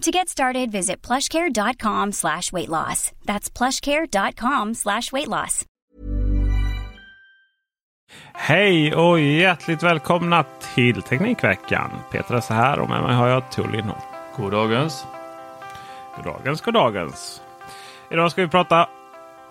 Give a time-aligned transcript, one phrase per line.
[0.00, 3.12] To get started, visit plushcare.com slash weight loss.
[3.26, 5.66] That's plushcare.com slash weight loss.
[8.32, 11.90] Hej och hjärtligt välkomna till Teknikveckan.
[12.10, 14.00] Peter är så här och med mig har jag Tor Lindholm.
[14.36, 15.04] Goddagens.
[16.16, 17.42] Goddagens, goddagens.
[18.10, 18.88] Idag ska vi prata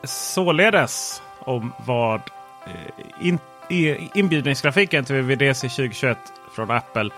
[0.03, 2.21] således om vad
[2.65, 3.39] eh, in,
[4.13, 6.17] inbjudningsgrafiken till VVDC 2021
[6.55, 7.09] från Apple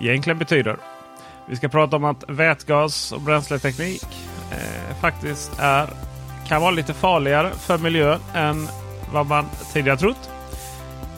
[0.00, 0.76] egentligen betyder.
[1.48, 4.02] Vi ska prata om att vätgas och bränsleteknik
[4.50, 5.88] eh, faktiskt är,
[6.48, 8.68] kan vara lite farligare för miljön än
[9.12, 10.30] vad man tidigare trott.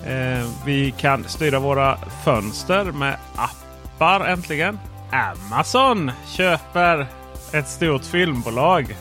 [0.06, 4.78] Eh, vi kan styra våra fönster med appar äntligen.
[5.10, 7.06] Amazon köper
[7.52, 8.96] ett stort filmbolag.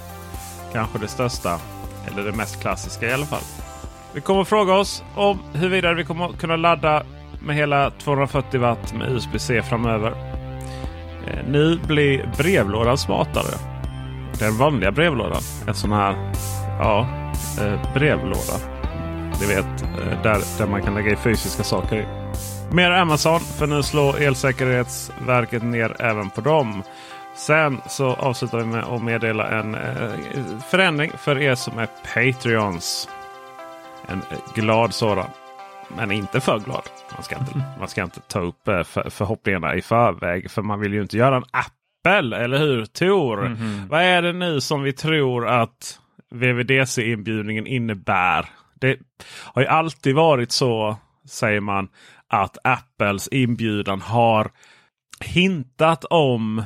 [0.73, 1.59] Kanske det största.
[2.07, 3.43] Eller det mest klassiska i alla fall.
[4.13, 7.03] Vi kommer att fråga oss om huruvida vi kommer att kunna ladda
[7.41, 10.36] med hela 240 watt med USB-C framöver.
[11.27, 13.57] Eh, nu blir brevlådan smartare.
[14.39, 15.41] Den vanliga brevlådan.
[15.67, 16.31] En sån här
[16.79, 17.07] ja,
[17.61, 18.57] eh, brevlåda.
[19.41, 22.05] Ni vet, eh, där, där man kan lägga i fysiska saker i.
[22.71, 26.83] Mer Amazon, för nu slår Elsäkerhetsverket ner även på dem.
[27.35, 29.77] Sen så avslutar vi med att meddela en
[30.69, 33.09] förändring för er som är Patreons.
[34.07, 34.21] En
[34.55, 35.29] glad sådan.
[35.95, 36.83] Men inte för glad.
[37.13, 40.51] Man ska inte, man ska inte ta upp eh, för, förhoppningarna i förväg.
[40.51, 43.57] För man vill ju inte göra en Apple, eller hur Tor?
[43.89, 45.99] Vad är det nu som vi tror att
[46.31, 48.45] VVDC-inbjudningen innebär?
[48.79, 48.97] Det
[49.43, 51.87] har ju alltid varit så, säger man,
[52.27, 54.51] att Apples inbjudan har
[55.19, 56.63] hintat om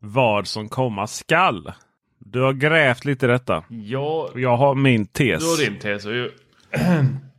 [0.00, 1.72] vad som komma skall.
[2.18, 3.64] Du har grävt lite i detta.
[3.68, 5.42] Ja, Jag har min tes.
[5.42, 6.04] du har din tes.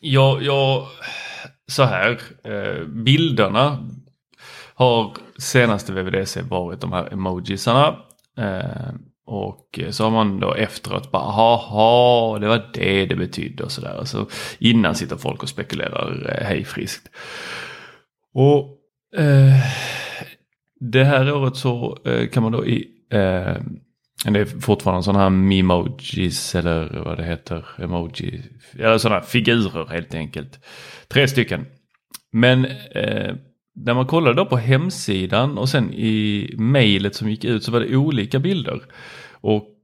[0.00, 0.86] Ja, Jag, jag,
[1.66, 2.20] så här.
[2.44, 3.88] Eh, bilderna
[4.74, 7.96] har senaste VVDC varit de här emojisarna.
[8.38, 8.92] Eh,
[9.26, 14.04] och så har man då efteråt bara, haha, det var det det betydde och sådär.
[14.04, 14.26] Så
[14.58, 17.08] innan sitter folk och spekulerar eh, hej friskt.
[18.34, 18.76] Och
[19.20, 19.54] eh,
[20.80, 21.98] det här året så
[22.32, 23.56] kan man då i eh,
[24.24, 27.64] det är fortfarande sådana här memojis eller vad det heter.
[27.78, 28.42] Emoji.
[28.78, 30.64] Eller sådana figurer helt enkelt.
[31.08, 31.66] Tre stycken.
[32.32, 32.64] Men
[32.94, 33.34] eh,
[33.74, 37.80] när man kollade då på hemsidan och sen i mejlet som gick ut så var
[37.80, 38.82] det olika bilder.
[39.32, 39.76] Och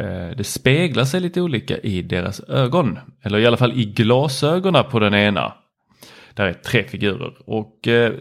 [0.00, 2.98] eh, det speglar sig lite olika i deras ögon.
[3.22, 5.54] Eller i alla fall i glasögonen på den ena.
[6.34, 7.34] Där är tre figurer.
[7.46, 8.12] Och eh,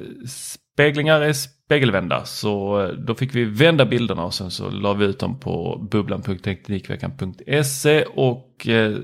[0.73, 1.33] speglingar är
[1.65, 2.25] spegelvända.
[2.25, 5.87] Så eh, då fick vi vända bilderna och sen så la vi ut dem på
[5.91, 8.95] bubblan.teknikveckan.se och eh,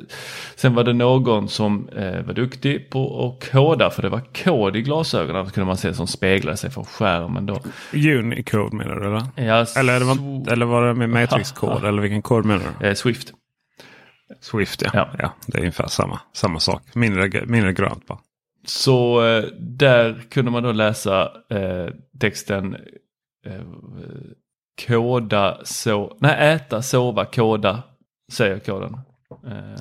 [0.55, 4.75] sen var det någon som eh, var duktig på att koda för det var kod
[4.75, 7.59] i glasögonen kunde man se som speglade sig från skärmen då.
[7.93, 9.23] Unicode menar du eller?
[9.47, 11.85] Ja, Eller, det var, så- eller var det med Matrix-kod?
[11.85, 12.87] eller vilken kod menar du?
[12.87, 13.33] eh, Swift.
[14.41, 14.89] Swift ja.
[14.93, 15.09] Ja.
[15.19, 15.33] ja.
[15.47, 16.81] Det är ungefär samma, samma sak.
[16.93, 18.19] Mindre, mindre grönt bara.
[18.65, 21.87] Så eh, där kunde man då läsa eh,
[22.19, 22.75] texten
[23.45, 23.61] eh,
[24.87, 27.83] koda, så, nej äta, sova, koda,
[28.31, 28.97] säger koden.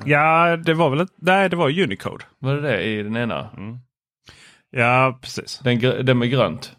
[0.05, 2.25] Ja, det var väl ett, nej, det var Unicode.
[2.39, 3.49] Var det det i den ena?
[4.71, 5.59] Ja, precis.
[5.59, 6.75] Den, den med grönt.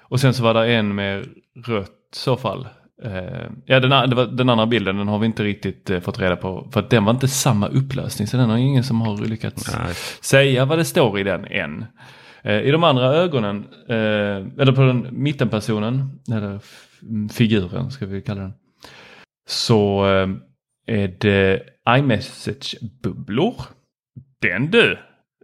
[0.00, 1.26] Och sen så var det en med
[1.66, 2.68] rött i så fall.
[3.04, 6.36] Eh, ja, den, det den andra bilden den har vi inte riktigt eh, fått reda
[6.36, 6.68] på.
[6.72, 8.28] För att den var inte samma upplösning.
[8.28, 9.94] Så den har ingen som har lyckats Nej.
[10.20, 11.84] säga vad det står i den än.
[12.42, 16.60] Eh, I de andra ögonen, eller på den mittenpersonen, eller
[17.32, 18.52] figuren ska vi kalla den.
[19.48, 20.04] Så
[20.86, 23.54] är det iMessage-bubblor.
[24.40, 24.98] Den du!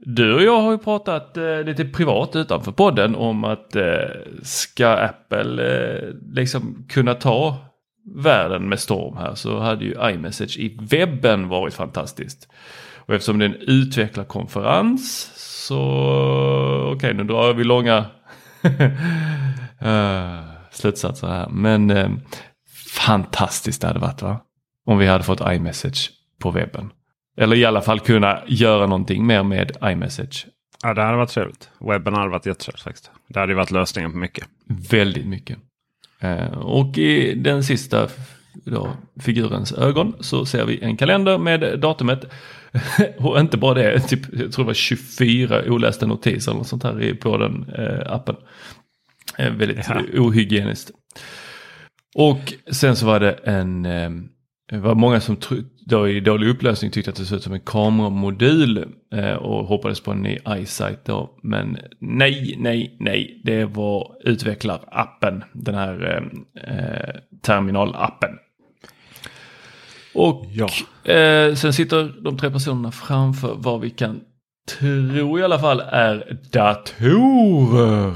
[0.06, 3.85] Du och jag har ju pratat eh, lite privat utanför podden om att eh,
[4.43, 7.59] ska Apple eh, liksom kunna ta
[8.17, 12.49] världen med storm här så hade ju iMessage i webben varit fantastiskt.
[13.06, 15.33] Och eftersom det är en utvecklarkonferens
[15.67, 15.81] så
[16.85, 17.99] okej okay, nu drar vi långa
[19.83, 20.41] uh,
[20.71, 21.49] slutsatser här.
[21.49, 22.11] Men eh,
[22.97, 24.41] fantastiskt det hade varit va?
[24.87, 26.11] Om vi hade fått iMessage
[26.41, 26.91] på webben.
[27.37, 30.47] Eller i alla fall kunna göra någonting mer med iMessage.
[30.83, 31.71] Ja, det hade varit trevligt.
[31.81, 33.11] Webben hade varit jättetrevligt faktiskt.
[33.29, 34.45] Det hade ju varit lösningen på mycket.
[34.91, 35.59] Väldigt mycket.
[36.25, 38.09] Uh, och i den sista
[38.65, 42.25] då, figurens ögon så ser vi en kalender med datumet.
[43.19, 47.15] och inte bara det, typ, jag tror det var 24 olästa notiser eller sånt här
[47.15, 48.37] på den eh, appen.
[49.39, 50.03] Eh, väldigt ja.
[50.15, 50.91] ohygieniskt.
[52.15, 54.11] Och sen så var det en, eh,
[54.75, 55.37] det var många som
[55.87, 60.00] då i dålig upplösning tyckte att det såg ut som en kameramodul eh, och hoppades
[60.00, 61.38] på en ny iSight då.
[61.43, 66.23] Men nej, nej, nej, det var utvecklarappen, den här eh,
[66.76, 68.31] eh terminalappen.
[70.15, 70.69] Och ja.
[71.12, 74.20] eh, sen sitter de tre personerna framför vad vi kan
[74.79, 78.15] tro i alla fall är datorer.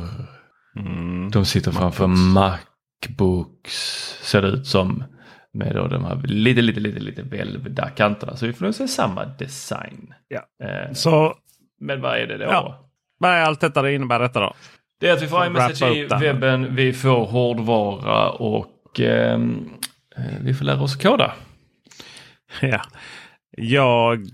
[0.76, 1.31] Mm.
[1.31, 3.75] De sitter framför Macbooks.
[4.22, 5.04] Ser det ut som.
[5.55, 8.37] Med då de här lite, lite, lite, lite välvda kanterna.
[8.37, 10.15] Så vi får nog se samma design.
[10.29, 10.67] Ja.
[10.67, 11.35] Eh, så,
[11.81, 12.45] men vad är det då?
[12.45, 12.91] Ja.
[13.19, 14.55] Vad är allt detta det innebär detta då?
[15.00, 19.71] Det är att vi får iMessage i webben, vi får hårdvara och ehm,
[20.17, 21.35] eh, vi får lära oss koda.
[22.61, 22.83] Ja.
[23.50, 24.29] Jag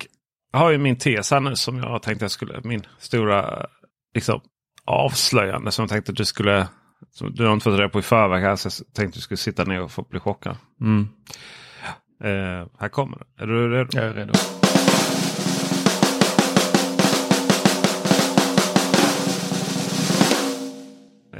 [0.53, 3.67] har ju min tes här nu som jag tänkte jag skulle, min stora
[4.15, 4.41] liksom,
[4.85, 6.69] avslöjande som jag tänkte att du skulle,
[7.15, 9.39] som du har inte fått reda på i förväg här så jag tänkte du skulle
[9.39, 10.57] sitta ner och få bli chockad.
[10.81, 11.09] Mm.
[12.25, 13.43] Uh, här kommer det.
[13.43, 13.91] Är du redo?
[13.93, 14.33] Jag är redo.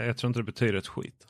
[0.07, 1.27] Jag tror inte det betyder ett skit.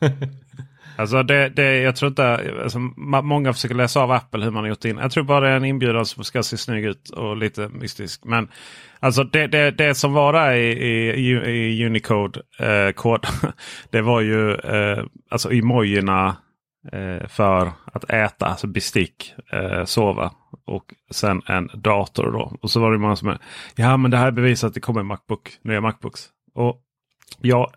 [0.96, 2.78] Alltså det, det, jag tror inte, alltså,
[3.22, 4.98] många försöker läsa av Apple hur man har gjort in.
[4.98, 8.24] Jag tror bara det är en inbjudan som ska se snygg ut och lite mystisk.
[8.24, 8.48] Men
[9.00, 10.72] alltså det, det, det som var där i,
[11.10, 13.24] i, i Unicode-kod.
[13.24, 13.50] Eh,
[13.90, 16.36] det var ju eh, alltså emojierna
[16.92, 20.32] eh, för att äta, alltså bestick, eh, sova
[20.66, 22.32] och sen en dator.
[22.32, 22.56] Då.
[22.62, 23.38] Och så var det många som är,
[23.76, 26.28] ja men det här bevisar att det kommer Macbook, nya Macbooks.
[26.54, 26.80] Och
[27.40, 27.70] jag,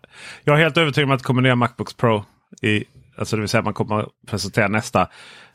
[0.44, 2.24] jag är helt övertygad om att det kommer nya Macbooks Pro
[2.62, 2.84] i
[3.18, 5.08] Alltså det vill säga man kommer presentera nästa,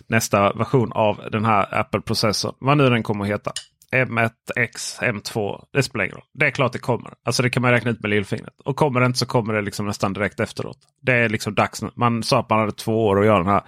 [0.07, 2.55] nästa version av den här Apple-processorn.
[2.59, 3.51] Vad nu den kommer att heta.
[3.91, 5.63] M1, X, M2.
[5.73, 6.25] Det spelar ingen roll.
[6.33, 7.13] Det är klart det kommer.
[7.25, 8.53] Alltså det kan man räkna ut med lillfingret.
[8.65, 10.77] Och kommer det inte så kommer det liksom nästan direkt efteråt.
[11.01, 11.89] Det är liksom dags nu.
[11.95, 13.63] Man sa att man hade två år att göra den här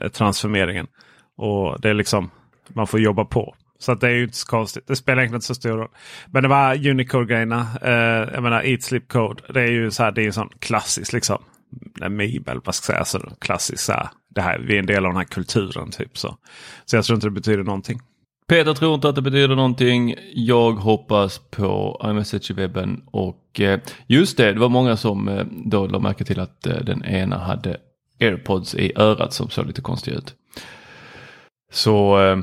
[0.00, 0.86] eh, transformeringen.
[1.36, 2.30] Och det är liksom,
[2.68, 3.54] man får jobba på.
[3.78, 4.86] Så det är ju inte så konstigt.
[4.86, 5.90] Det spelar egentligen inte så stor roll.
[6.26, 7.66] Men det var Unicode-grejerna.
[7.82, 9.42] Eh, jag menar Eat Sleep Code.
[9.52, 11.42] Det är ju så här, det är en sån klassisk liksom
[12.10, 13.84] Mibel, vad ska jag säga, alltså, så klassiskt.
[13.84, 15.90] så här, det här, vi är en del av den här kulturen.
[15.90, 16.36] typ Så
[16.84, 18.00] Så jag tror inte det betyder någonting.
[18.48, 20.14] Peter tror inte att det betyder någonting.
[20.34, 25.44] Jag hoppas på iMessage i webben och eh, just det, det var många som eh,
[25.50, 27.76] då lade märke till att eh, den ena hade
[28.20, 30.34] airpods i örat som såg lite konstigt ut.
[31.72, 32.38] Så eh,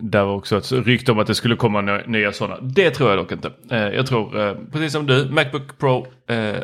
[0.00, 2.60] där var också ett rykte om att det skulle komma nya sådana.
[2.60, 3.52] Det tror jag dock inte.
[3.70, 6.06] Eh, jag tror eh, precis som du, Macbook Pro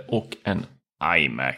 [0.09, 0.67] och en
[1.19, 1.57] iMac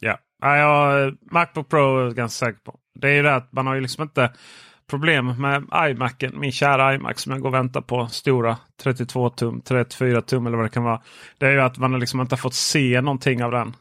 [0.00, 2.78] Ja, jag, Macbook Pro är jag ganska säker på.
[2.94, 4.32] Det är ju det att man har ju liksom inte
[4.90, 6.40] problem med iMacen.
[6.40, 8.06] Min kära iMac som jag går och väntar på.
[8.06, 11.00] Stora 32 tum, 34 tum eller vad det kan vara.
[11.38, 13.76] Det är ju att man liksom inte fått se någonting av den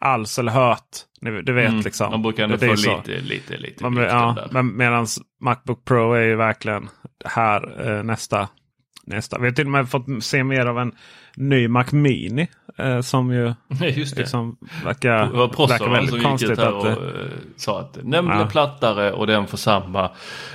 [0.00, 0.88] alls eller hört.
[1.20, 2.10] Du vet mm, liksom.
[2.10, 3.84] Man brukar ändå få lite, lite, lite.
[3.84, 5.06] Man, ja, men medan
[5.40, 6.88] Macbook Pro är ju verkligen
[7.24, 8.48] här eh, nästa.
[9.10, 9.38] Nästa.
[9.38, 10.92] Vi har till och med fått se mer av en
[11.36, 12.48] ny Mac Mini.
[12.78, 13.54] Eh, som ju
[13.86, 14.20] Just det.
[14.20, 16.50] Liksom verkar, det var verkar väldigt som konstigt.
[16.50, 17.26] Gick ut här att, och, eh,
[17.56, 18.48] sa att den blir ja.
[18.50, 20.10] plattare och den får samma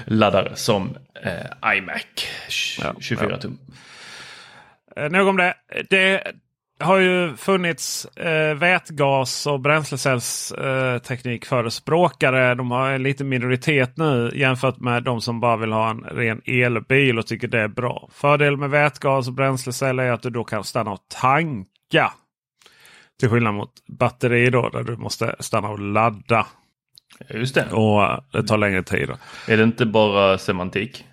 [0.05, 2.05] laddare som eh, iMac
[2.99, 3.57] 24 ja, tum.
[4.95, 5.53] Eh, nog om det.
[5.89, 6.31] Det
[6.79, 12.55] har ju funnits eh, vätgas och bränslecellsteknik eh, förespråkare.
[12.55, 16.41] De har en liten minoritet nu jämfört med de som bara vill ha en ren
[16.45, 18.09] elbil och tycker det är bra.
[18.13, 22.13] Fördel med vätgas och bränsleceller är att du då kan stanna och tanka.
[23.19, 26.47] Till skillnad mot batteri då där du måste stanna och ladda.
[27.29, 27.71] Just det.
[27.71, 29.07] Och eh, det tar längre tid.
[29.07, 29.17] Då.
[29.53, 31.05] Är det inte bara semantik?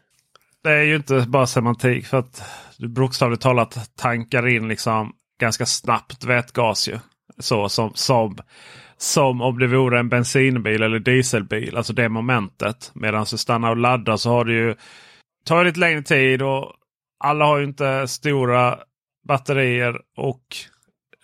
[0.65, 2.43] Det är ju inte bara semantik för att
[2.79, 6.99] du bokstavligt talat tankar in liksom ganska snabbt vätgas ju.
[7.39, 8.37] Så som, som,
[8.97, 11.77] som om det vore en bensinbil eller dieselbil.
[11.77, 12.91] Alltså det momentet.
[12.95, 14.77] Medan du stannar och laddar så har det ju
[15.45, 16.43] tar lite längre tid.
[16.43, 16.73] och
[17.25, 18.79] Alla har ju inte stora
[19.29, 20.43] batterier och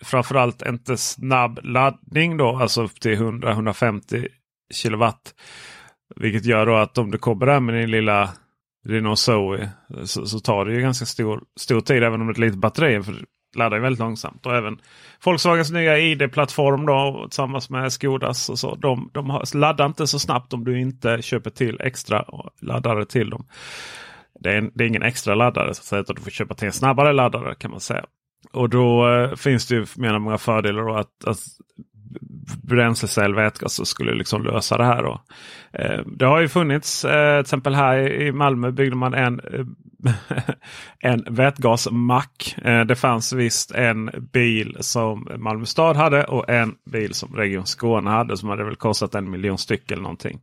[0.03, 2.55] framförallt inte snabb laddning då.
[2.55, 4.27] Alltså upp till 100-150
[4.73, 5.33] kilowatt.
[6.15, 8.29] Vilket gör då att om du kommer där med din lilla
[8.87, 9.69] Renault Zoe
[10.03, 12.59] så, så, tar det ju ganska stor, stor tid även om det är ett litet
[12.59, 13.03] batteri.
[13.03, 13.13] För
[13.55, 14.45] laddar ju väldigt långsamt.
[14.45, 14.79] Och även
[15.25, 18.75] Volkswagens nya ID-plattform då tillsammans med Skodas och så.
[18.75, 22.25] De, de laddar inte så snabbt om du inte köper till extra
[22.61, 23.45] laddare till dem.
[24.39, 26.55] Det är, en, det är ingen extra laddare så att säga, utan du får köpa
[26.55, 28.05] till en snabbare laddare kan man säga.
[28.51, 31.39] Och då eh, finns det ju menar många fördelar då att, att
[32.63, 35.03] bränslecell vätgas skulle liksom lösa det här.
[35.03, 35.21] Då.
[35.73, 39.65] Eh, det har ju funnits, eh, till exempel här i Malmö byggde man en, eh,
[40.99, 42.55] en vätgasmack.
[42.63, 47.65] Eh, det fanns visst en bil som Malmö stad hade och en bil som Region
[47.65, 50.39] Skåne hade som hade väl kostat en miljon styck eller någonting.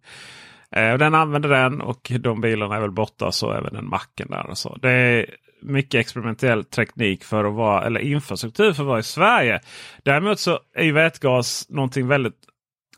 [0.71, 4.51] Eh, den använde den och de bilarna är väl borta så även den macken där.
[4.51, 4.77] Och så.
[4.83, 5.27] Det är
[5.67, 9.61] mycket experimentell teknik för att vara, eller infrastruktur för att vara i Sverige.
[10.03, 12.41] Däremot så är vätgas någonting väldigt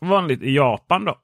[0.01, 1.05] vanligt i Japan.
[1.05, 1.17] då.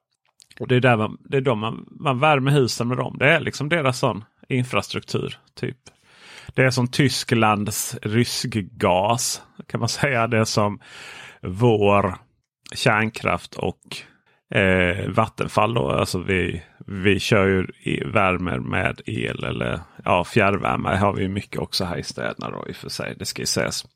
[0.60, 3.16] Och Det är där man, det är då man, man värmer husen med dem.
[3.18, 5.38] Det är liksom deras sån infrastruktur.
[5.54, 5.76] typ.
[6.54, 10.26] Det är som Tysklands rysk gas kan man säga.
[10.26, 10.80] Det är som
[11.42, 12.14] vår
[12.74, 13.80] kärnkraft och
[14.58, 15.74] eh, Vattenfall.
[15.74, 15.90] Då.
[15.90, 17.66] Alltså vi, vi kör ju
[18.04, 22.68] värme värmer med el eller ja, fjärrvärme har vi mycket också här i städerna då
[22.68, 23.14] i och för sig.
[23.18, 23.86] Det ska ju sägas.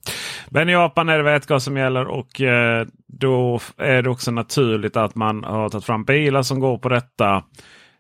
[0.49, 4.97] Men i Japan är det vätgas som gäller och eh, då är det också naturligt
[4.97, 7.45] att man har tagit fram bilar som går på detta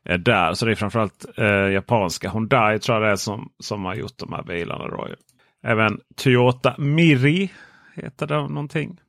[0.04, 0.54] eh, där.
[0.54, 4.18] Så det är framförallt eh, japanska Hyundai tror jag det är som, som har gjort
[4.18, 4.88] de här bilarna.
[4.88, 5.08] Då.
[5.62, 7.50] Även Toyota Miri
[7.94, 9.00] heter det någonting.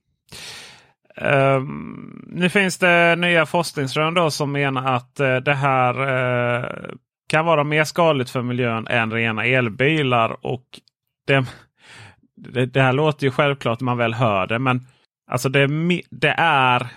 [1.21, 6.93] Ehm, nu finns det nya forskningsrön då som menar att uh, det här uh,
[7.29, 10.45] kan vara mer skadligt för miljön än rena elbilar.
[10.45, 10.65] Och
[11.27, 11.45] det,
[12.35, 14.59] det, det, här låter ju självklart när man väl hör det.
[14.59, 14.87] Men
[15.31, 15.67] alltså det,
[16.09, 16.87] det är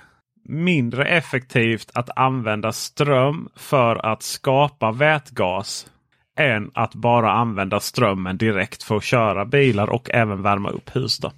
[0.48, 5.86] mindre effektivt att använda ström för att skapa vätgas
[6.38, 11.18] än att bara använda strömmen direkt för att köra bilar och även värma upp hus.
[11.18, 11.32] Då.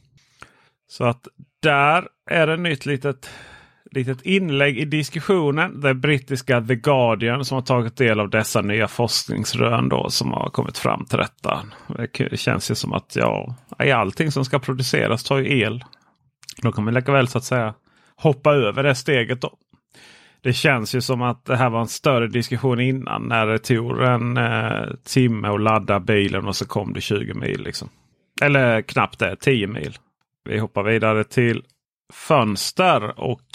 [0.88, 1.28] Så att
[1.62, 3.30] där är det nytt litet,
[3.90, 5.80] litet inlägg i diskussionen.
[5.80, 10.50] Det brittiska The Guardian som har tagit del av dessa nya forskningsrön då, som har
[10.50, 11.62] kommit fram till detta.
[12.30, 15.84] Det känns ju som att ja, i allting som ska produceras tar ju el.
[16.62, 17.74] Då kan man lika väl så att säga
[18.16, 19.40] hoppa över det steget.
[19.40, 19.50] då.
[20.40, 24.02] Det känns ju som att det här var en större diskussion innan när det tog
[24.02, 27.62] en eh, timme att ladda bilen och så kom det 20 mil.
[27.62, 27.88] Liksom.
[28.42, 29.98] Eller knappt det, 10 mil.
[30.46, 31.64] Vi hoppar vidare till
[32.12, 33.46] fönster och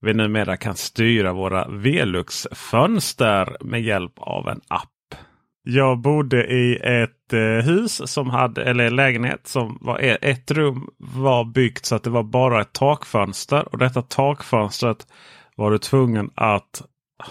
[0.00, 4.90] vi numera kan styra våra Velux-fönster med hjälp av en app.
[5.62, 10.88] Jag bodde i ett eh, hus som hade, eller lägenhet som var e- ett rum
[10.98, 13.68] var byggt så att det var bara ett takfönster.
[13.72, 15.06] Och detta takfönstret
[15.56, 16.82] var du tvungen att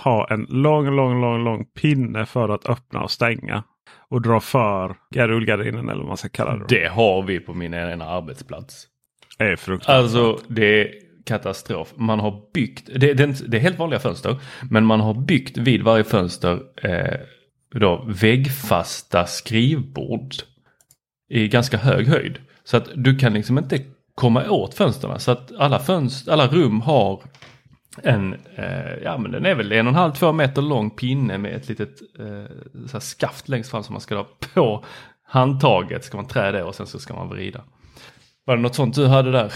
[0.04, 3.64] ha en lång, lång, lång, lång pinne för att öppna och stänga.
[4.10, 6.66] Och dra för rullgardinen eller vad man ska kalla det.
[6.70, 8.88] Det har vi på min ena arbetsplats.
[9.38, 9.96] Det är fruktansvärt.
[9.96, 10.94] Alltså det är
[11.25, 11.94] katastrof.
[11.96, 14.38] Man har byggt, det, det, det är helt vanliga fönster,
[14.70, 17.20] men man har byggt vid varje fönster eh,
[17.80, 20.34] då, väggfasta skrivbord
[21.30, 22.40] i ganska hög höjd.
[22.63, 23.80] Så att du kan liksom inte
[24.16, 25.20] komma åt fönstren.
[25.20, 27.24] Så att alla, fönster, alla rum har
[28.04, 31.38] en, eh, ja men den är väl en och en halv, två meter lång pinne
[31.38, 34.86] med ett litet eh, så skaft längst fram som man ska ha på
[35.24, 36.04] handtaget.
[36.04, 37.63] Ska man trä det och sen så ska man vrida.
[38.46, 39.54] Var det något sånt du hade där?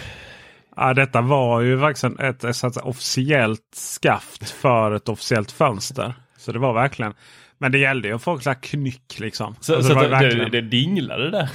[0.76, 6.14] Ja, detta var ju verkligen ett, ett, ett officiellt skaft för ett officiellt fönster.
[6.38, 7.14] Så det var verkligen.
[7.58, 9.56] Men det gällde ju att få knyck liksom.
[9.60, 10.52] Så, alltså, så det, verkligen...
[10.52, 11.50] det, det dinglade där?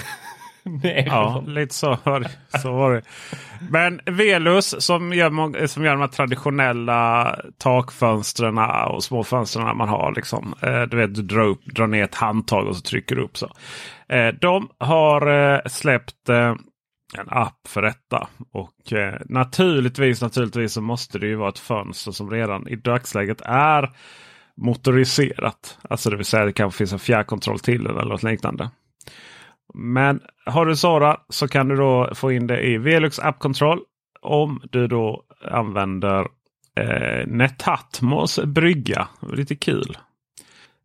[1.06, 3.02] ja, lite så var, det, så var det.
[3.70, 8.58] Men Velus som gör, som gör de här traditionella takfönstren
[8.88, 10.12] och små fönstren man har.
[10.16, 10.54] Liksom.
[10.62, 13.36] Eh, du vet, du drar, upp, drar ner ett handtag och så trycker du upp.
[13.36, 13.50] så.
[14.08, 16.28] Eh, de har eh, släppt
[17.18, 18.28] en app för detta.
[18.52, 23.40] Och eh, naturligtvis, naturligtvis så måste det ju vara ett fönster som redan i dagsläget
[23.44, 23.90] är
[24.56, 25.78] motoriserat.
[25.82, 28.70] Alltså det vill säga det kanske finns en fjärrkontroll till eller något liknande.
[29.74, 33.80] Men har du Zara så kan du då få in det i Velux App Control.
[34.20, 36.26] Om du då använder
[36.76, 39.08] eh, Netatmos brygga.
[39.32, 39.96] Lite kul.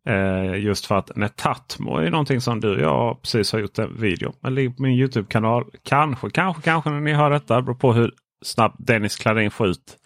[0.08, 3.96] Eh, just för att Netatmo är någonting som du och jag precis har gjort en
[4.00, 4.32] video.
[4.44, 5.64] Eller på min Youtube-kanal.
[5.84, 7.56] Kanske, kanske, kanske när ni hör detta.
[7.56, 8.12] Det beror på hur
[8.44, 9.96] snabbt Dennis Klarin får ut,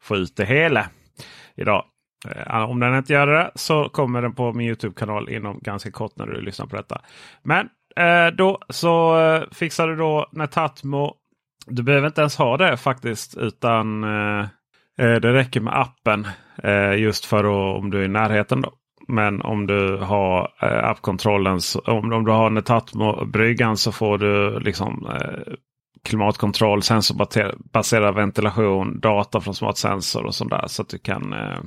[0.00, 0.86] får ut det hela
[1.56, 1.84] idag.
[2.28, 6.16] Eh, om den inte gör det så kommer den på min Youtube-kanal inom ganska kort
[6.16, 7.00] när du lyssnar på detta.
[7.42, 11.14] Men eh, då så eh, fixar du då Netatmo.
[11.66, 14.40] Du behöver inte ens ha det faktiskt utan eh,
[14.98, 16.26] eh det räcker med appen.
[16.62, 18.60] Eh, just för att, om du är i närheten.
[18.60, 18.72] Då.
[19.08, 25.06] Men om du har eh, appkontrollen, om, om du har Netatmo-bryggan så får du liksom
[25.06, 25.54] eh,
[26.04, 30.64] klimatkontroll, sensorbaserad ventilation, data från smart sensor och sånt där.
[30.66, 31.58] Så att du kan eh,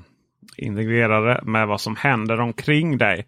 [0.58, 3.28] integrera det med vad som händer omkring dig.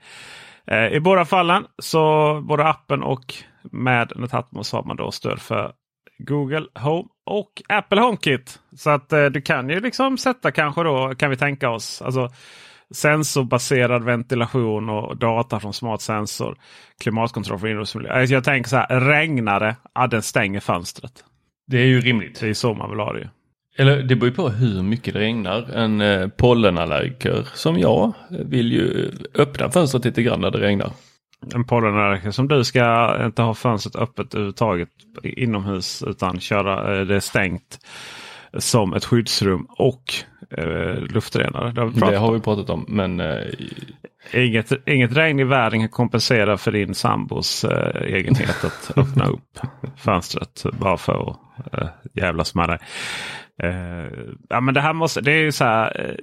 [0.68, 3.34] Eh, I båda fallen, så både appen och
[3.72, 5.72] med Netatmo så har man då stöd för
[6.18, 8.60] Google Home och Apple HomeKit.
[8.76, 12.02] Så att eh, du kan ju liksom sätta kanske då kan vi tänka oss.
[12.02, 12.30] Alltså,
[12.94, 16.58] sensorbaserad ventilation och data från smart sensor.
[17.04, 18.12] Klimatkontroll för inomhusmiljö.
[18.12, 21.24] Alltså jag tänker så här, regnar det, ja, den stänger fönstret.
[21.68, 22.40] Det är ju rimligt.
[22.40, 23.28] Det är så man vill ha det ju.
[23.78, 25.72] Eller det beror ju på hur mycket det regnar.
[25.74, 30.92] En eh, pollenallergiker som jag vill ju öppna fönstret lite grann när det regnar.
[31.54, 34.90] En pollenallergiker som du ska inte ha fönstret öppet överhuvudtaget
[35.24, 37.80] inomhus utan köra eh, det stängt
[38.58, 40.14] som ett skyddsrum och
[40.58, 41.72] eh, luftrenare.
[41.72, 42.86] Det har, vi det har vi pratat om.
[42.88, 43.46] Men, eh,
[44.34, 49.60] inget, inget regn i världen kan kompensera för din sambos eh, egenhet att öppna upp
[49.98, 52.80] fönstret bara för att eh, jävlas med dig.
[53.64, 54.12] Eh,
[54.50, 56.16] ja, men det här måste, det är ju så här eh,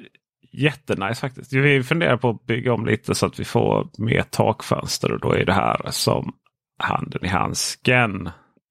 [0.53, 1.53] jättenice faktiskt.
[1.53, 5.33] Vi funderar på att bygga om lite så att vi får mer takfönster och då
[5.33, 6.33] är det här som
[6.79, 8.31] handen i handsken.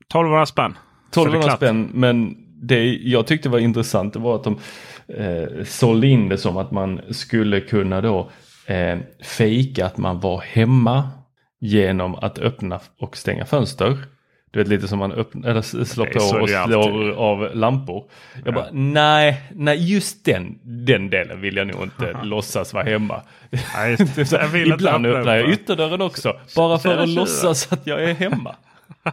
[0.10, 0.78] 1200 spänn.
[1.10, 4.60] 1200 spänn men det jag tyckte var intressant det var att de
[5.08, 8.30] eh, sålde in det som att man skulle kunna då
[8.66, 11.10] eh, fejka att man var hemma
[11.60, 13.98] genom att öppna och stänga fönster.
[14.52, 18.04] Du vet lite som man öppnar, eller slår på och slår av lampor.
[18.34, 18.52] Jag ja.
[18.52, 23.22] bara nej, nej just den, den delen vill jag nog inte låtsas vara hemma.
[23.76, 23.98] Nej,
[24.66, 26.34] Ibland öppnar jag ytterdörren också.
[26.56, 28.56] Bara för att låtsas att jag är hemma.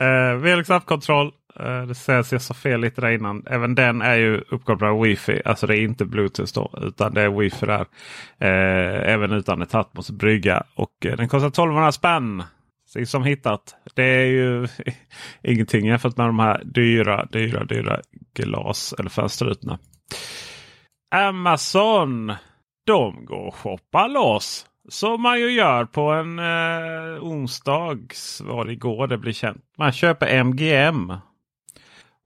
[0.00, 1.26] uh, vi har knappkontroll.
[1.26, 3.42] Uh, Eh, det sägs jag sa fel lite där innan.
[3.46, 5.42] Även den är ju uppkopplad wifi.
[5.44, 7.86] Alltså det är inte bluetooth då, utan det är wifi där.
[8.38, 10.62] Eh, även utan ett Atmos brygga.
[10.74, 12.42] Och eh, den kostar 1200 spänn
[13.06, 13.76] som hittat.
[13.94, 14.66] Det är ju
[15.42, 18.00] ingenting jämfört med de här dyra, dyra, dyra
[18.34, 19.78] glas eller fönsterrutorna.
[21.14, 22.32] Amazon.
[22.86, 24.66] De går och shoppar loss.
[24.88, 29.64] Som man ju gör på en eh, onsdags, Var det igår det blir känt.
[29.78, 31.12] Man köper MGM.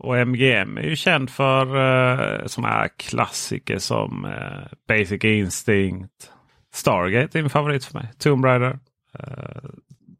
[0.03, 6.31] Och MGM är ju känd för eh, uh, sådana här klassiker som uh, Basic Instinct.
[6.75, 8.13] Stargate är min favorit för mig.
[8.19, 8.79] Tomb Raider.
[9.19, 9.71] Uh,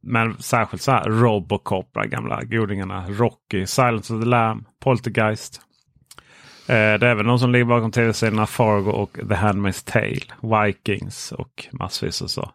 [0.03, 3.07] men särskilt så här Robocop, gamla godingarna.
[3.09, 5.61] Rocky, Silence of the Lamb, Poltergeist.
[6.67, 10.65] Det är även de som ligger bakom tv-serierna Fargo och The Handmaid's Tale.
[10.65, 12.51] Vikings och massvis och så.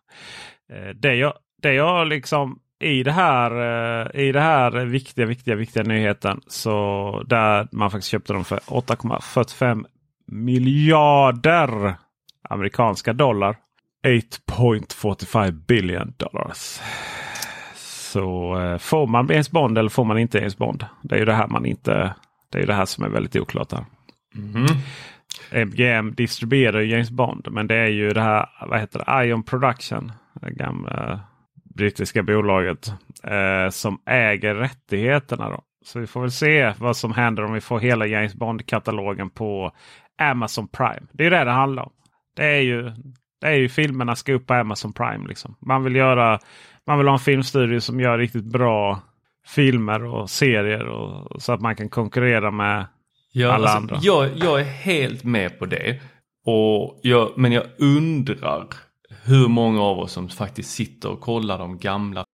[0.96, 5.84] Det, jag, det jag liksom i det här, eh, i det här viktiga, viktiga, viktiga
[5.84, 6.42] nyheten.
[6.48, 9.86] Så där man faktiskt köpte dem för 8,45
[10.28, 11.96] miljarder
[12.50, 13.56] amerikanska dollar.
[14.06, 16.80] 8.45 billion dollars.
[18.14, 20.86] Så eh, får man James Bond eller får man inte James Bond?
[21.02, 22.16] Det är ju det här man inte.
[22.52, 23.72] Det är det här som är väldigt oklart.
[23.72, 23.86] Här.
[24.36, 24.68] Mm.
[25.52, 27.48] MGM distribuerar James Bond.
[27.52, 29.26] Men det är ju det här vad heter det?
[29.26, 30.12] Ion Production.
[30.42, 31.20] Gamla
[31.78, 32.94] brittiska bolaget.
[33.24, 35.50] Eh, som äger rättigheterna.
[35.50, 35.64] Då.
[35.86, 39.72] Så vi får väl se vad som händer om vi får hela James Bond-katalogen på
[40.22, 41.08] Amazon Prime.
[41.12, 41.92] Det är det det handlar om.
[42.36, 42.92] Det är ju,
[43.42, 45.28] det är ju filmerna ska upp på Amazon Prime.
[45.28, 45.56] Liksom.
[45.60, 46.40] Man vill göra
[46.88, 49.00] man vill ha en filmstudio som gör riktigt bra
[49.48, 50.88] filmer och serier.
[50.88, 52.86] Och, så att man kan konkurrera med
[53.32, 54.00] ja, alla alltså, andra.
[54.02, 56.02] Jag, jag är helt med på det.
[56.46, 58.68] Och jag, men jag undrar
[59.28, 62.26] hur många av oss som faktiskt sitter och kollar de gamla.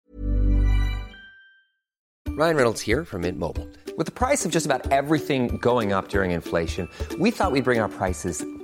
[2.29, 3.65] Ryan Reynolds här från Mint Mobile.
[3.97, 7.61] Med priset på nästan allt som går upp under inflationen, trodde vi att vi skulle
[7.61, 8.62] bring våra priser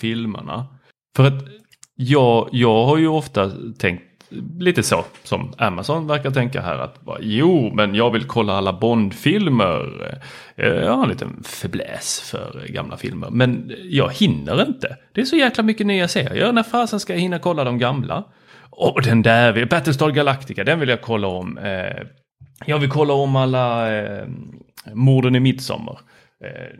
[0.00, 0.66] Filmerna.
[1.16, 1.44] För att
[1.94, 4.04] jag, jag har ju ofta tänkt
[4.58, 8.72] lite så som Amazon verkar tänka här att bara, jo men jag vill kolla alla
[8.72, 10.18] Bond-filmer.
[10.56, 14.96] Eh, jag har en liten fäbless för gamla filmer men jag hinner inte.
[15.12, 16.52] Det är så jäkla mycket nya serier.
[16.52, 18.24] När fasen ska jag hinna kolla de gamla?
[18.70, 21.58] Och den där, Battlestar Galactica, den vill jag kolla om.
[21.58, 22.02] Eh,
[22.66, 24.26] jag vill kolla om alla eh,
[24.92, 25.98] morden i midsommar.
[26.44, 26.78] Eh,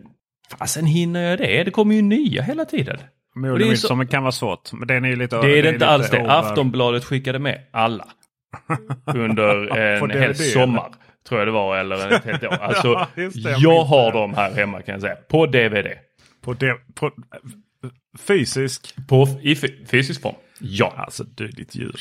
[0.59, 1.65] Fasen hinner jag det?
[1.65, 2.97] Det kommer ju nya hela tiden.
[3.35, 4.73] Det i är midsommar kan vara svårt.
[4.73, 6.19] Men den är lite, Det är det är inte lite alls det.
[6.21, 8.09] over- Aftonbladet skickade med alla.
[9.07, 10.89] Under en hel sommar.
[11.29, 11.77] Tror jag det var.
[11.79, 12.53] Eller ett helt år.
[12.61, 14.19] Alltså, Ja, det, jag jag har det.
[14.19, 15.17] dem här hemma kan jag säga.
[15.29, 15.87] På DVD.
[16.43, 17.11] På, det, på
[18.19, 18.95] fysisk.
[19.09, 20.35] På, I fy- fysisk form.
[20.61, 20.95] Ja.
[20.97, 22.01] Alltså du ditt djur.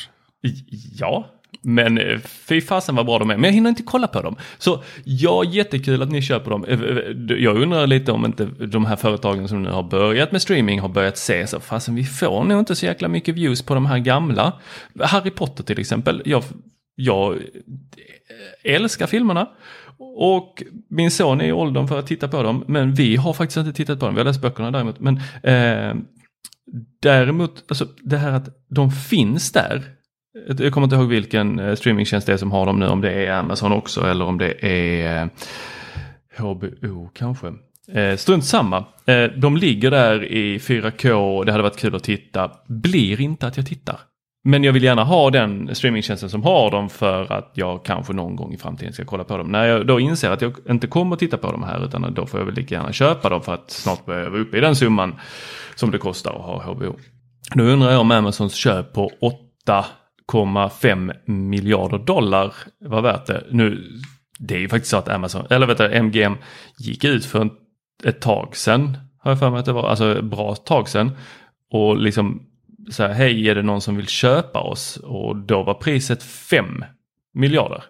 [0.98, 1.26] Ja.
[1.62, 3.36] Men eh, fy fasen vad bra de är.
[3.36, 4.36] Men jag hinner inte kolla på dem.
[4.58, 6.64] Så ja, jättekul att ni köper dem.
[6.64, 10.42] Eh, eh, jag undrar lite om inte de här företagen som nu har börjat med
[10.42, 13.74] streaming har börjat se så fasen vi får nog inte så jäkla mycket views på
[13.74, 14.52] de här gamla.
[15.00, 16.22] Harry Potter till exempel.
[16.24, 16.42] Jag,
[16.94, 17.38] jag
[18.64, 19.48] älskar filmerna.
[20.16, 22.64] Och min son är i åldern för att titta på dem.
[22.66, 24.14] Men vi har faktiskt inte tittat på dem.
[24.14, 25.00] Vi har läst böckerna däremot.
[25.00, 25.94] Men eh,
[27.02, 29.99] däremot, alltså det här att de finns där.
[30.48, 32.86] Eh, jag kommer inte ihåg vilken eh, streamingtjänst det är som har dem nu.
[32.86, 35.28] Om det är Amazon också eller om det är eh,
[36.38, 37.52] HBO kanske.
[37.92, 38.84] Eh, strunt samma.
[39.06, 41.10] Eh, de ligger där i 4K.
[41.12, 42.50] och Det hade varit kul att titta.
[42.66, 44.00] Blir inte att jag tittar.
[44.44, 48.36] Men jag vill gärna ha den streamingtjänsten som har dem för att jag kanske någon
[48.36, 49.52] gång i framtiden ska kolla på dem.
[49.52, 52.26] När jag då inser att jag inte kommer att titta på dem här utan då
[52.26, 54.76] får jag väl lika gärna köpa dem för att snart börja vara uppe i den
[54.76, 55.14] summan
[55.74, 56.96] som det kostar att ha HBO.
[57.54, 59.84] Nu undrar jag om Amazons köp på 8
[60.32, 63.44] 8,5 miljarder dollar var värt det.
[63.50, 63.90] Nu,
[64.38, 66.36] det är ju faktiskt så att Amazon, eller vet du, MGM
[66.78, 67.50] gick ut för en,
[68.04, 71.10] ett tag sedan, har jag för mig att det var, alltså ett bra tag sedan.
[71.70, 72.42] Och liksom
[72.90, 74.96] så här, hej är det någon som vill köpa oss?
[74.96, 76.84] Och då var priset 5
[77.34, 77.84] miljarder.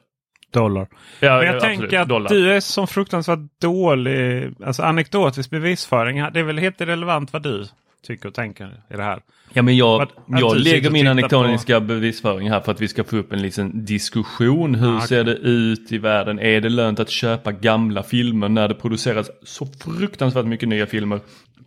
[0.53, 0.88] Dollar.
[1.20, 2.29] Ja, Men jag absolut, tänker att dollar.
[2.29, 4.50] du är så fruktansvärt dålig.
[4.66, 6.16] Alltså anekdotisk bevisföring.
[6.33, 7.64] Det är väl helt irrelevant vad du
[8.07, 9.23] tycker och tänker i det här.
[9.53, 13.05] Ja men jag, att jag lägger min tittar anekdoniska bevisföring här för att vi ska
[13.05, 14.75] få upp en liten diskussion.
[14.75, 16.39] Hur Ah, ser det ut i världen?
[16.39, 21.21] Är det lönt att köpa gamla filmer när det produceras så fruktansvärt mycket nya filmer?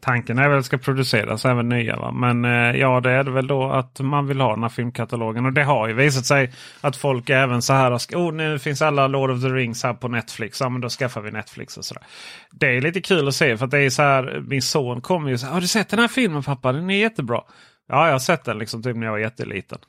[0.04, 1.96] Tanken är väl att det ska produceras även nya.
[1.96, 2.12] Va?
[2.12, 5.46] Men eh, ja, det är det väl då att man vill ha den här filmkatalogen.
[5.46, 7.92] Och det har ju visat sig att folk även så här.
[7.92, 10.62] Oh, nu finns alla Lord of the Rings här på Netflix.
[10.62, 12.04] Ja, men då skaffar vi Netflix och sådär.
[12.52, 14.44] Det är lite kul att se för att det är så här.
[14.48, 15.54] Min son kommer ju så här.
[15.54, 16.72] Har du sett den här filmen pappa?
[16.72, 17.42] Den är jättebra.
[17.88, 19.80] Ja, jag har sett den liksom typ när jag var jätteliten.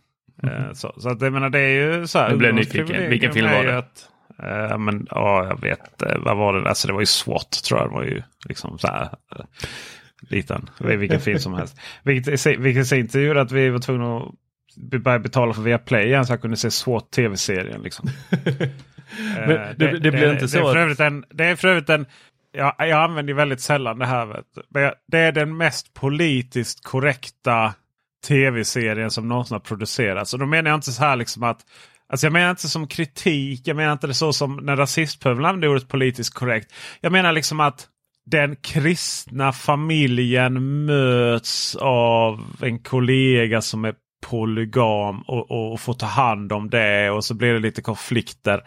[0.43, 2.31] Eh, så, så att jag menar det är ju så här.
[2.31, 3.11] Nu blev nyfiken.
[3.11, 3.79] Vilken film var det?
[3.79, 4.09] Att,
[4.43, 6.03] eh, men ja, jag vet.
[6.19, 6.69] vad var det?
[6.69, 7.91] Alltså det var ju SWAT tror jag.
[7.91, 9.09] Det var ju liksom så här.
[10.29, 10.71] Liten.
[10.81, 11.81] Vilken film som helst.
[12.03, 15.55] Vilket, i sin- vilket i sin tur gjorde att vi var tvungna att börja betala
[15.55, 17.83] för Viaplay igen så jag kunde se SWAT tv-serien.
[17.83, 18.09] Liksom.
[19.39, 21.69] Eh, Men det- det blir inte så det är för övrigt en, det är för
[21.69, 22.07] övrigt en
[22.53, 24.27] jag, jag använder väldigt sällan det här.
[24.27, 24.45] Vet.
[24.71, 27.75] Men jag, det är den mest politiskt korrekta
[28.29, 30.33] tv-serien som någonsin har producerats.
[30.35, 31.61] Och då menar jag inte så här liksom att
[32.09, 33.61] Alltså jag menar inte som kritik.
[33.65, 36.73] Jag menar inte det så som när rasistpöbeln använder ordet politiskt korrekt.
[37.01, 37.87] Jag menar liksom att
[38.27, 43.95] den kristna familjen möts av en kollega som är
[44.27, 48.63] polygam och, och, och får ta hand om det och så blir det lite konflikter.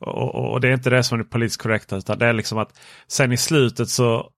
[0.00, 2.32] Och, och, och det är inte det som är det politiskt korrekta utan det är
[2.32, 4.30] liksom att sen i slutet så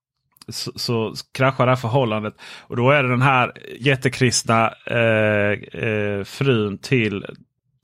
[0.49, 2.35] så, så kraschar det här förhållandet.
[2.61, 7.27] Och då är det den här jättekristna eh, eh, frun till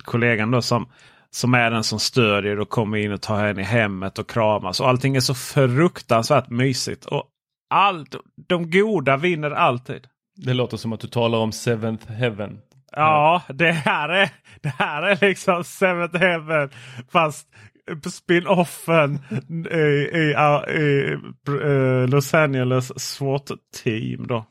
[0.04, 0.88] kollegan då som,
[1.36, 4.80] som är den som stödjer och kommer in och tar henne i hemmet och kramas.
[4.80, 7.04] Och allting är så fruktansvärt mysigt.
[7.04, 7.24] Och
[7.70, 8.16] allt,
[8.48, 10.06] de goda vinner alltid.
[10.36, 12.58] Det låter som att du talar om Seventh Heaven.
[12.92, 16.70] Ja, det här är, det här är liksom Seventh Heaven.
[17.12, 17.48] Fast
[18.12, 19.18] spin-offen
[19.70, 20.34] i, i,
[20.68, 21.16] i, i
[21.48, 24.26] uh, Los Angeles SWAT-team.
[24.26, 24.44] då.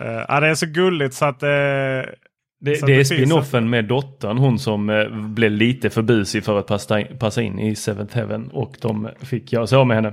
[0.00, 1.42] Uh, ja, det är så gulligt så att...
[1.42, 2.12] Uh,
[2.60, 6.66] det, det är spinoffen med dottern, hon som eh, blev lite för busig för att
[6.66, 10.12] passa in, passa in i Seventh Heaven och de fick göra sig av med henne.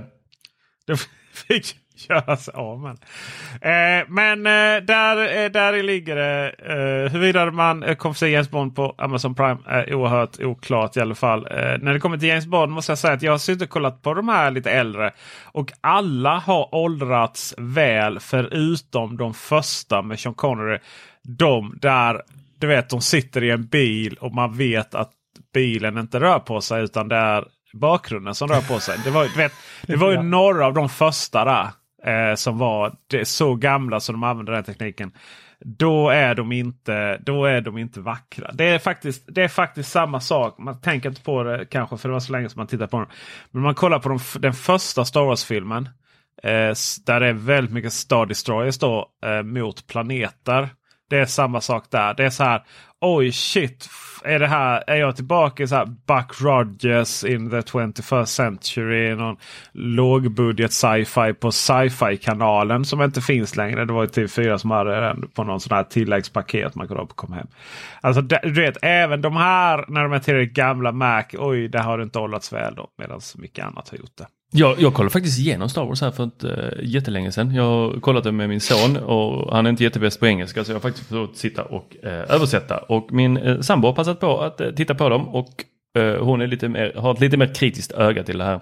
[0.86, 0.96] De
[1.48, 1.76] fick
[2.08, 2.90] göra sig av med
[3.60, 6.54] eh, Men eh, där, eh, där ligger det.
[6.58, 11.00] Eh, huruvida man eh, kommer se James Bond på Amazon Prime är oerhört oklart i
[11.00, 11.46] alla fall.
[11.50, 13.68] Eh, när det kommer till James Bond måste jag säga att jag har suttit och
[13.68, 15.12] kollat på de här lite äldre.
[15.44, 20.78] Och alla har åldrats väl förutom de första med Sean Connery.
[21.28, 22.22] De där
[22.58, 25.12] du vet de sitter i en bil och man vet att
[25.54, 28.98] bilen inte rör på sig utan det är bakgrunden som rör på sig.
[29.04, 31.68] Det var, du vet, det var ju några av de första där
[32.04, 32.92] eh, som var
[33.24, 35.12] så gamla som de använde den tekniken.
[35.60, 38.50] Då är de inte, då är de inte vackra.
[38.52, 40.58] Det är, faktiskt, det är faktiskt samma sak.
[40.58, 42.98] Man tänker inte på det kanske för det var så länge som man tittar på
[42.98, 43.08] den.
[43.50, 45.88] Men man kollar på de, den första Star Wars-filmen.
[46.42, 46.74] Eh,
[47.06, 50.68] där det är väldigt mycket Star Destroyers då, eh, mot planeter.
[51.08, 52.14] Det är samma sak där.
[52.14, 52.62] Det är så här.
[53.00, 53.88] Oj shit.
[54.24, 54.84] Är det här?
[54.86, 59.14] Är jag tillbaka i så här Buck Rogers in the 21st century?
[59.14, 59.36] Någon
[59.72, 63.84] lågbudget sci-fi på sci-fi kanalen som inte finns längre.
[63.84, 67.02] Det var ju typ TV4 som hade den på någon sån här tilläggspaket man kunde
[67.02, 67.46] ha på kom hem.
[68.00, 71.24] Alltså du vet även de här när de är tillräckligt gamla Mac.
[71.32, 72.88] Oj, det har inte åldrats väl då.
[72.98, 74.26] Medan mycket annat har gjort det.
[74.52, 77.54] Jag, jag kollade faktiskt igenom Star Wars här för inte uh, jättelänge sedan.
[77.54, 80.70] Jag har kollat det med min son och han är inte jättebäst på engelska så
[80.70, 82.78] jag har faktiskt fått sitta och uh, översätta.
[82.78, 85.64] Och min uh, sambo har passat på att uh, titta på dem och
[86.20, 88.60] hon är lite mer, har ett lite mer kritiskt öga till det här.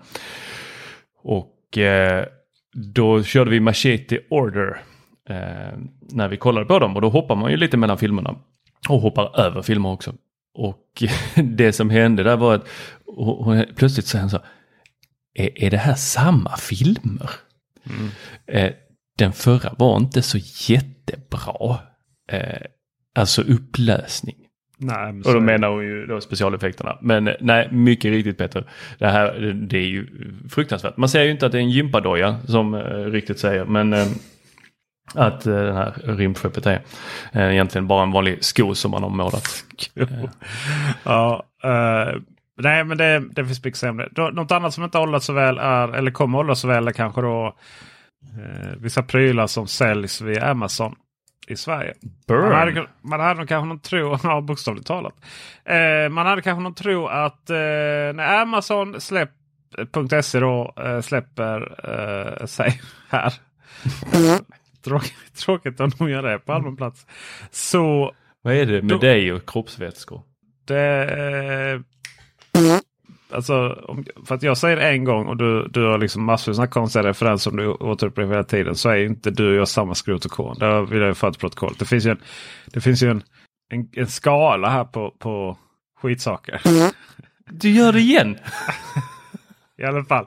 [1.23, 1.79] Och
[2.95, 4.81] då körde vi Machete Order
[6.13, 8.35] när vi kollade på dem och då hoppar man ju lite mellan filmerna.
[8.89, 10.15] Och hoppar över filmer också.
[10.55, 11.03] Och
[11.35, 12.69] det som hände där var att
[13.17, 14.47] hon, plötsligt säger så här
[15.35, 17.31] är, är det här samma filmer?
[17.85, 18.11] Mm.
[18.47, 18.73] Eh,
[19.19, 20.39] den förra var inte så
[20.73, 21.79] jättebra.
[22.33, 22.63] Eh,
[23.15, 24.37] alltså upplösning.
[24.79, 26.99] Nej, och då menar hon ju då specialeffekterna.
[27.01, 28.71] Men eh, nej, mycket riktigt Peter.
[28.99, 29.33] Det här
[29.69, 30.07] det är ju
[30.51, 30.97] fruktansvärt.
[30.97, 33.65] Man ser ju inte att det är en gympadoja som eh, riktigt säger.
[33.65, 34.07] Men eh,
[35.15, 36.83] att eh, den här rymdskeppet är
[37.33, 39.65] eh, egentligen bara en vanlig sko som man har målat.
[41.05, 42.23] ja, uh,
[42.57, 44.09] Nej, men det, det finns mycket sämre.
[44.33, 47.21] Något annat som inte hållit så väl är, eller kommer hålla så väl är kanske
[47.21, 47.57] då
[48.23, 50.95] eh, vissa prylar som säljs via Amazon
[51.47, 51.95] i Sverige.
[52.27, 52.41] Burn.
[52.41, 55.15] Man hade, man hade kanske någon tro, ja bokstavligt talat.
[55.65, 57.57] Eh, man hade kanske någon tro att eh,
[58.15, 59.31] när Amazon släpp,
[60.23, 61.75] .se då eh, släpper
[62.41, 63.33] eh, sig här.
[64.85, 67.07] tråkigt, tråkigt om de gör det på allmän plats.
[67.51, 68.15] Så...
[68.43, 70.23] Vad är det med då, dig och kroppsvätskor?
[70.65, 71.83] Det,
[73.31, 73.79] Alltså,
[74.27, 77.03] för att jag säger det en gång och du, du har liksom massor av konstiga
[77.03, 78.75] referenser som du återupprepar hela tiden.
[78.75, 80.57] Så är inte du och jag samma skrot och korn.
[80.59, 81.75] Det vill jag få ett protokoll.
[81.79, 82.21] Det finns ju en,
[82.67, 83.23] det finns ju en,
[83.73, 85.59] en, en skala här på, på
[86.03, 86.61] skitsaker.
[87.47, 88.39] Du gör det igen!
[89.79, 90.27] I alla fall.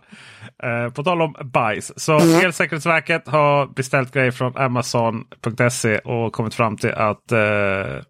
[0.64, 2.00] Eh, på tal om bajs.
[2.00, 8.02] Så Elsäkerhetsverket har beställt grejer från Amazon.se och kommit fram till att eh,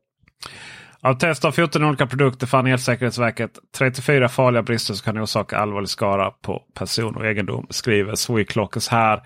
[1.02, 5.90] av test av 14 olika produkter fann Elsäkerhetsverket 34 farliga brister som kan orsaka allvarlig
[5.90, 7.68] skada på person och egendom.
[7.70, 9.22] Skriver Sweclockers här.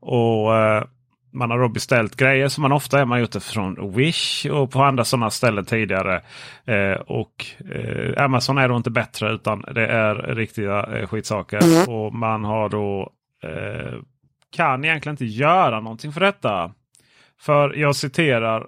[0.00, 0.84] Och eh,
[1.32, 3.04] Man har då beställt grejer som man ofta är.
[3.04, 6.20] Man gjort det från Wish och på andra sådana ställen tidigare.
[6.64, 11.90] Eh, och eh, Amazon är då inte bättre utan det är riktiga eh, skitsaker.
[11.90, 13.10] Och man har då
[13.42, 13.98] eh,
[14.56, 16.72] kan egentligen inte göra någonting för detta.
[17.40, 18.66] För jag citerar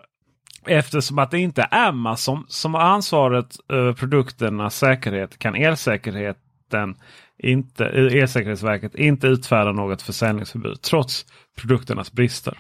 [0.69, 6.97] Eftersom att det inte är Amazon som har ansvaret över produkternas säkerhet kan elsäkerheten
[7.39, 11.27] inte, eh, Elsäkerhetsverket inte utfärda något försäljningsförbud trots
[11.61, 12.59] produkternas brister.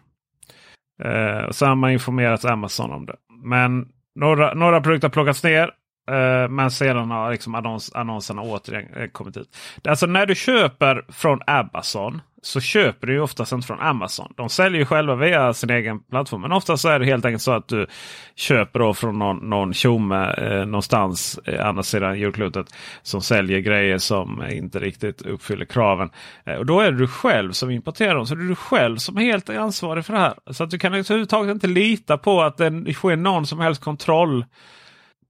[1.03, 3.17] Eh, så har man informerat Amazon om det.
[3.45, 5.71] Men några, några produkter har plockats ner.
[6.11, 9.57] Eh, men sedan har liksom annons, annonserna återigen eh, kommit ut.
[9.89, 14.33] Alltså när du köper från Amazon så köper du ju oftast inte från Amazon.
[14.37, 16.41] De säljer ju själva via sin egen plattform.
[16.41, 17.87] Men ofta så är det helt enkelt så att du
[18.35, 22.67] köper då från någon, någon tjomme eh, någonstans eh, andra sidan jordklotet.
[23.03, 26.11] Som säljer grejer som inte riktigt uppfyller kraven.
[26.45, 28.27] Eh, och Då är det du själv som importerar dem.
[28.27, 30.35] Så det är du själv som är helt ansvarig för det här.
[30.51, 34.45] Så att du kan överhuvudtaget inte lita på att det sker någon som helst kontroll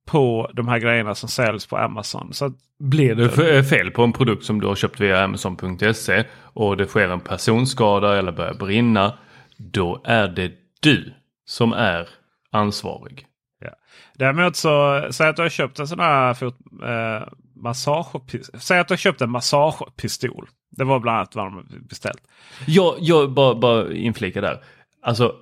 [0.06, 2.32] på de här grejerna som säljs på Amazon.
[2.32, 6.86] Så Blir det fel på en produkt som du har köpt via Amazon.se och det
[6.86, 9.18] sker en personskada eller börjar brinna.
[9.56, 11.14] Då är det du
[11.46, 12.08] som är
[12.50, 13.26] ansvarig.
[13.60, 13.70] Ja.
[14.14, 18.60] Däremot så, säg att du har köpt en sån här fot, eh, massagepistol.
[18.60, 20.48] Säg att du har köpt en massagepistol.
[20.70, 22.22] Det var bland annat vad de beställt.
[22.66, 24.64] Jag, jag bara, bara inflika där.
[25.02, 25.34] Alltså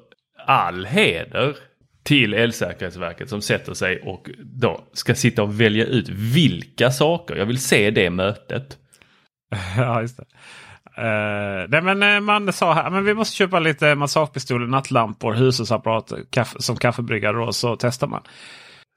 [0.46, 1.56] all heder
[2.04, 7.36] till Elsäkerhetsverket som sätter sig och då ska sitta och välja ut vilka saker.
[7.36, 8.78] Jag vill se det mötet.
[9.76, 10.24] ja, just det.
[10.98, 16.24] Uh, nej, men eh, man sa här men vi måste köpa lite massagepistoler, nattlampor, hushållsapparater
[16.30, 17.44] kaffe, som kaffebryggare.
[17.44, 18.22] Och så testar man.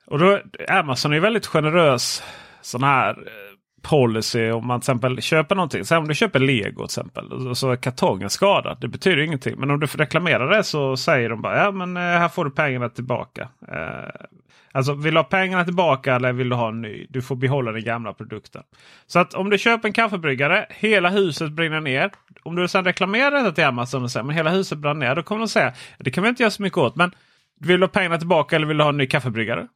[0.07, 2.23] Och då Amazon är väldigt generös
[2.61, 3.46] sån här uh,
[3.89, 5.85] policy om man till exempel köper någonting.
[5.85, 8.77] Så om du köper lego till exempel och så är kartongen skadad.
[8.81, 9.55] Det betyder ingenting.
[9.57, 12.51] Men om du reklamerar det så säger de bara ja men eh, här får du
[12.51, 13.47] pengarna tillbaka.
[13.71, 14.25] Eh,
[14.71, 17.07] alltså vill du ha pengarna tillbaka eller vill du ha en ny?
[17.09, 18.63] Du får behålla den gamla produkten.
[19.07, 22.11] Så att om du köper en kaffebryggare, hela huset brinner ner.
[22.43, 25.15] Om du sedan reklamerar detta till Amazon och säger men hela huset brann ner.
[25.15, 26.95] Då kommer de säga det kan vi inte göra så mycket åt.
[26.95, 27.11] Men
[27.59, 29.67] vill du ha pengarna tillbaka eller vill du ha en ny kaffebryggare?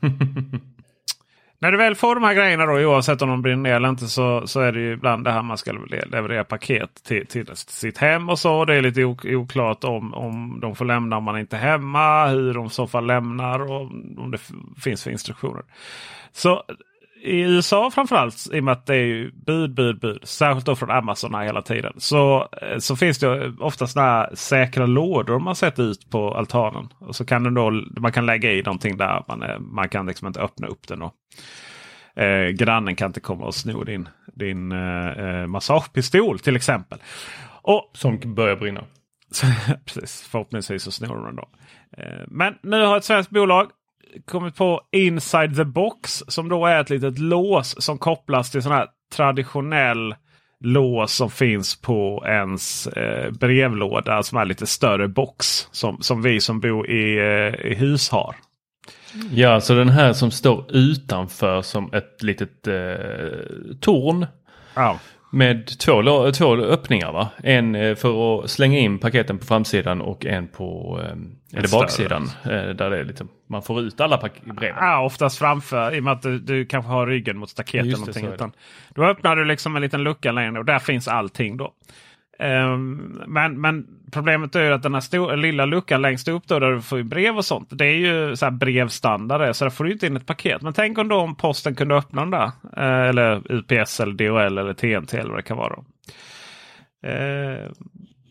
[1.60, 4.06] När du väl får de här grejerna då oavsett om de brinner ner eller inte
[4.06, 5.72] så, så är det ju ibland det här man ska
[6.06, 8.64] leverera paket till, till sitt hem och så.
[8.64, 12.26] Det är lite oklart om, om de får lämna om man inte är hemma.
[12.26, 13.80] Hur de i så fall lämnar och
[14.18, 14.38] om det
[14.80, 15.62] finns för instruktioner.
[16.32, 16.62] Så
[17.20, 20.20] i USA framförallt i och med att det är bud, bud, bud.
[20.22, 21.92] Särskilt då från Amazon hela tiden.
[21.96, 26.88] Så, så finns det ofta sådana här säkra lådor man sätter ut på altanen.
[26.98, 29.24] Och så kan då, man kan lägga i någonting där.
[29.28, 31.02] Man, är, man kan liksom inte öppna upp den.
[31.02, 31.14] Och,
[32.22, 36.98] eh, grannen kan inte komma och sno din, din eh, massagepistol till exempel.
[37.62, 38.84] Och, Som börjar brinna.
[39.84, 41.48] precis, förhoppningsvis så snor de den då.
[41.98, 43.70] Eh, men nu har ett svenskt bolag
[44.26, 48.72] kommit på Inside the Box som då är ett litet lås som kopplas till sån
[48.72, 50.14] här traditionell
[50.60, 55.68] lås som finns på ens eh, brevlåda som är lite större box.
[55.70, 58.36] Som, som vi som bor i, eh, i hus har.
[59.32, 62.74] Ja, så den här som står utanför som ett litet eh,
[63.80, 64.26] torn.
[64.74, 64.98] Ja.
[65.32, 67.28] Med två, två öppningar va?
[67.42, 72.30] En eh, för att slänga in paketen på framsidan och en på eh, eller baksidan.
[72.44, 74.76] Eh, där det är lite, man får ut alla breven.
[74.80, 78.16] Ja, oftast framför i och med att du, du kanske har ryggen mot staketet.
[78.16, 78.52] Ja, utan,
[78.94, 81.72] då öppnar du liksom en liten lucka längre och där finns allting då.
[82.40, 86.58] Um, men, men problemet är ju att den här stor, lilla luckan längst upp då,
[86.58, 87.68] där du får brev och sånt.
[87.70, 90.62] Det är ju så här brevstandard så där får du inte in ett paket.
[90.62, 92.46] Men tänk om då om posten kunde öppna den där.
[92.76, 95.76] Uh, eller UPS eller DHL eller TNT eller vad det kan vara.
[97.06, 97.70] Uh,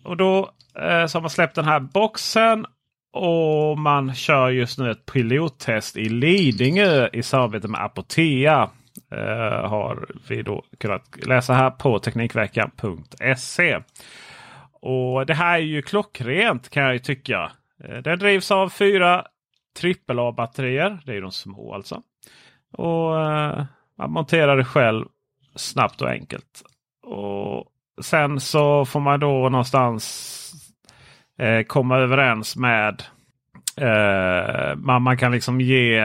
[0.04, 0.40] och då
[0.82, 2.66] uh, så har man släppt den här boxen.
[3.18, 8.70] Och man kör just nu ett pilottest i Lidingö i samarbete med Apotea.
[9.12, 13.80] Eh, har vi då kunnat läsa här på Teknikveckan.se.
[14.82, 17.52] Och det här är ju klockrent kan jag ju tycka.
[17.84, 19.26] Eh, den drivs av fyra
[19.84, 21.00] AAA-batterier.
[21.06, 22.02] Det är de små alltså.
[22.72, 23.66] Och eh,
[23.98, 25.06] man monterar det själv
[25.56, 26.64] snabbt och enkelt.
[27.04, 30.67] Och Sen så får man då någonstans
[31.38, 33.04] Eh, komma överens med
[33.78, 36.02] eh, man, man kan liksom ge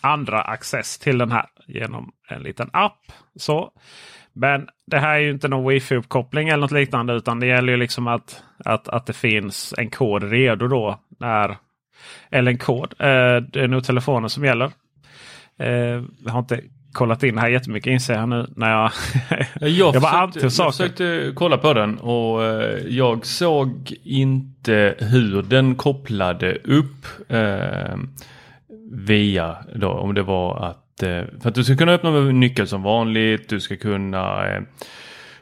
[0.00, 3.12] andra access till den här genom en liten app.
[3.36, 3.72] Så.
[4.32, 7.12] Men det här är ju inte någon wifi-uppkoppling eller något liknande.
[7.12, 11.00] Utan det gäller ju liksom att, att, att det finns en kod redo då.
[11.20, 11.56] När,
[12.30, 12.94] eller en kod.
[12.98, 14.70] Eh, det är nog telefonen som gäller.
[15.58, 16.60] Eh, jag har inte
[16.92, 18.46] kollat in här jättemycket inser jag nu.
[18.56, 18.90] När jag,
[19.60, 25.74] jag, jag, försökte, jag försökte kolla på den och eh, jag såg inte hur den
[25.74, 27.06] kopplade upp.
[27.28, 27.96] Eh,
[28.92, 32.68] via då om det var att eh, för att du ska kunna öppna med nyckel
[32.68, 33.48] som vanligt.
[33.48, 34.46] Du ska kunna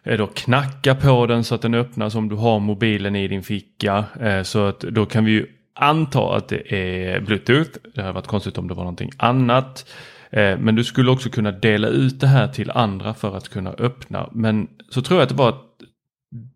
[0.02, 3.42] eh, då knacka på den så att den öppnas om du har mobilen i din
[3.42, 4.04] ficka.
[4.20, 7.70] Eh, så att då kan vi ju anta att det är bluetooth.
[7.94, 9.90] Det hade varit konstigt om det var någonting annat.
[10.32, 13.70] Eh, men du skulle också kunna dela ut det här till andra för att kunna
[13.70, 14.28] öppna.
[14.32, 15.66] Men så tror jag att det var att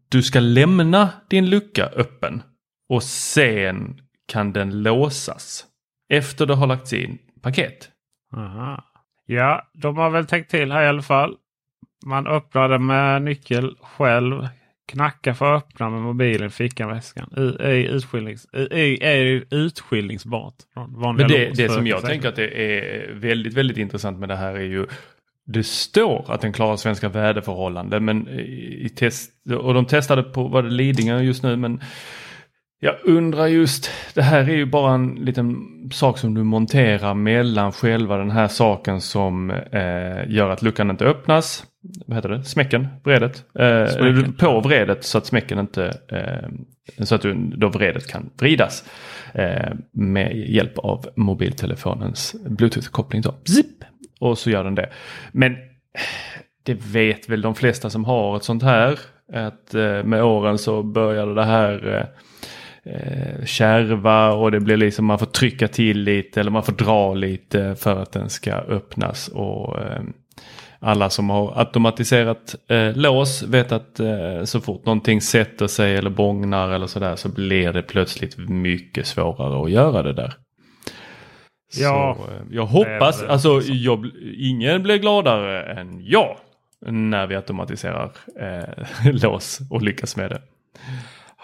[0.08, 2.42] du ska lämna din lucka öppen
[2.88, 5.64] och sen kan den låsas
[6.08, 7.90] efter det har lagts in paket.
[8.36, 8.84] Aha.
[9.26, 11.36] Ja, de har väl tänkt till här i alla fall.
[12.06, 14.48] Man öppnar det med nyckel själv.
[14.86, 17.34] Knacka för att öppna med mobilen, fickan, väskan.
[17.36, 18.46] I, i, utskiljnings,
[19.00, 20.54] är utskiljningsbart.
[21.16, 24.54] Men det, det som jag tänker att det är väldigt, väldigt intressant med det här
[24.54, 24.86] är ju
[25.46, 30.62] det står att den klarar svenska väderförhållanden men i test och de testade på var
[30.62, 31.80] det Lidingö just nu men
[32.80, 35.56] jag undrar just, det här är ju bara en liten
[35.92, 41.04] sak som du monterar mellan själva den här saken som eh, gör att luckan inte
[41.04, 41.66] öppnas.
[42.06, 42.44] Vad heter det?
[42.44, 42.88] Smäcken?
[43.04, 43.44] Vredet?
[43.58, 44.32] Eh, smäcken.
[44.32, 48.84] På vredet så att smäcken inte eh, Så att du, då vredet kan vridas
[49.34, 53.22] eh, med hjälp av mobiltelefonens bluetooth-koppling.
[53.22, 53.34] Då.
[53.44, 53.84] Zip!
[54.20, 54.88] Och så gör den det.
[55.32, 55.56] Men
[56.62, 58.98] det vet väl de flesta som har ett sånt här.
[59.32, 62.08] Att eh, med åren så började det här
[62.84, 67.14] eh, kärva och det blir liksom man får trycka till lite eller man får dra
[67.14, 69.28] lite för att den ska öppnas.
[69.28, 70.02] Och eh,
[70.78, 76.10] alla som har automatiserat eh, lås vet att eh, så fort någonting sätter sig eller
[76.10, 80.34] bångnar eller sådär så blir det plötsligt mycket svårare att göra det där.
[81.76, 86.36] Ja, så, eh, jag hoppas, det är alltså jag, ingen blir gladare än jag
[86.86, 90.42] när vi automatiserar eh, lås och lyckas med det.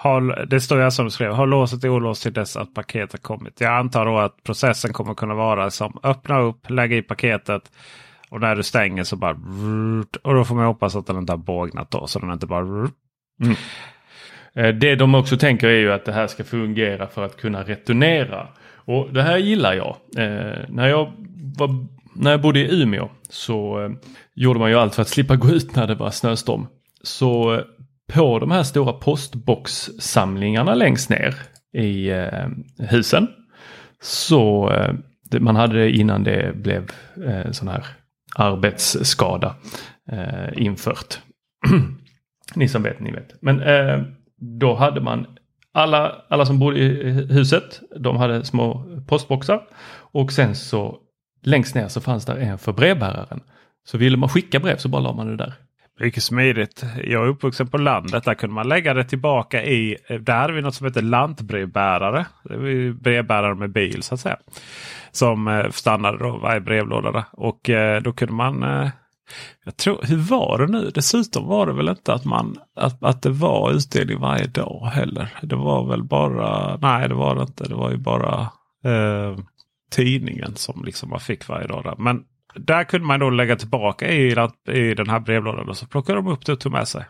[0.02, 1.32] Har, det står ju som du skrev.
[1.32, 3.60] Har låset olåst till dess att paketet kommit.
[3.60, 7.62] Jag antar då att processen kommer kunna vara som öppna upp, lägga i paketet.
[8.30, 9.36] Och när du stänger så bara...
[10.22, 12.06] Och då får man hoppas att den inte har bågnat då.
[12.06, 12.64] Så den inte bara...
[12.64, 13.56] Mm.
[14.54, 17.62] Eh, det de också tänker är ju att det här ska fungera för att kunna
[17.62, 18.48] returnera.
[18.74, 19.96] Och det här gillar jag.
[20.16, 21.12] Eh, när, jag
[21.58, 23.90] var, när jag bodde i Umeå så eh,
[24.34, 26.66] gjorde man ju allt för att slippa gå ut när det var snöstorm.
[27.02, 27.60] Så eh,
[28.14, 31.34] på de här stora postboxsamlingarna längst ner
[31.72, 32.48] i eh,
[32.78, 33.28] husen.
[34.02, 34.94] Så eh,
[35.40, 36.90] man hade det innan det blev
[37.26, 37.86] eh, sån här
[38.34, 39.54] arbetsskada
[40.12, 41.18] eh, infört.
[42.54, 43.42] ni som vet, ni vet.
[43.42, 44.02] Men eh,
[44.60, 45.26] då hade man
[45.72, 49.62] alla, alla som bodde i huset, de hade små postboxar.
[50.12, 50.98] Och sen så
[51.42, 53.40] längst ner så fanns där en för brevbäraren.
[53.84, 55.54] Så ville man skicka brev så bara la man det där.
[56.00, 56.84] Mycket smidigt.
[57.04, 58.24] Jag är uppvuxen på landet.
[58.24, 59.96] Där kunde man lägga det tillbaka i.
[60.20, 62.26] Där hade vi något som heter lantbrevbärare.
[62.44, 64.36] Det var brevbärare med bil så att säga.
[65.10, 67.26] Som eh, stannade då varje brevlåda.
[67.32, 68.62] Och eh, då kunde man.
[68.62, 68.90] Eh,
[69.64, 70.90] jag tror, hur var det nu?
[70.94, 75.28] Dessutom var det väl inte att, man, att, att det var utdelning varje dag heller.
[75.42, 76.76] Det var väl bara.
[76.76, 77.68] Nej, det var det inte.
[77.68, 78.40] Det var ju bara
[78.84, 79.38] eh,
[79.90, 81.84] tidningen som liksom man fick varje dag.
[81.84, 81.94] Där.
[81.98, 82.24] Men
[82.54, 84.36] där kunde man då lägga tillbaka i,
[84.72, 87.04] i den här brevlådan och så plockade de upp det och tog med sig.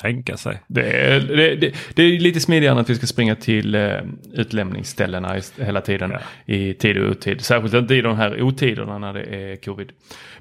[0.00, 0.62] Tänka sig.
[0.68, 4.00] Det är, det, det, det är lite smidigare än att vi ska springa till uh,
[4.32, 6.54] utlämningsställena hela tiden ja.
[6.54, 7.40] i tid och otid.
[7.40, 9.92] Särskilt inte i de här otiderna när det är covid.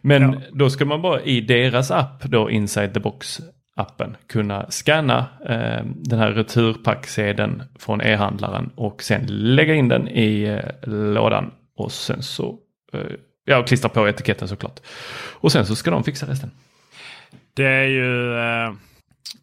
[0.01, 0.41] Men ja.
[0.51, 3.39] då ska man bara i deras app, då Inside the Box
[3.75, 5.19] appen, kunna scanna
[5.49, 11.51] uh, den här returpacksedeln från e-handlaren och sen lägga in den i uh, lådan.
[11.75, 12.57] Och sen så
[13.49, 14.79] Ja, och klistra på etiketten såklart.
[15.31, 16.51] Och sen så ska de fixa resten.
[17.53, 18.37] Det är ju...
[18.37, 18.73] Eh,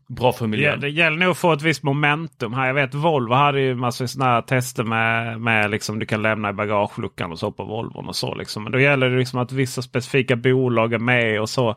[0.08, 0.80] Bra för miljön.
[0.80, 2.66] Det, det gäller nog att få ett visst momentum här.
[2.66, 6.52] Jag vet Volvo hade ju massor sådana tester med, med liksom du kan lämna i
[6.52, 8.34] bagageluckan och så på Volvon och så.
[8.34, 8.62] Liksom.
[8.62, 11.68] Men då gäller det liksom att vissa specifika bolag är med och så.